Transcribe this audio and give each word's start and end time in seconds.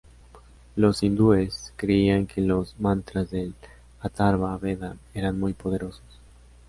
Los 0.75 1.03
hindúes 1.03 1.73
creían 1.75 2.25
que 2.25 2.41
los 2.41 2.79
mantras 2.79 3.29
del 3.29 3.53
"Atharva-veda" 4.01 4.97
eran 5.13 5.39
muy 5.39 5.53
poderosos. 5.53 6.01